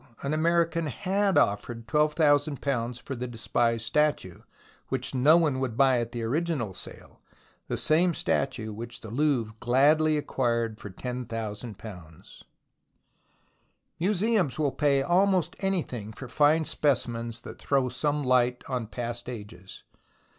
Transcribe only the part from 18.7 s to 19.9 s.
past ages.